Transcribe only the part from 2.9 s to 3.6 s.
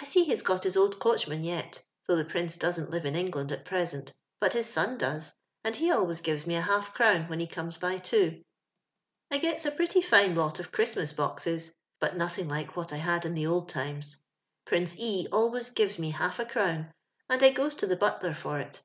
in England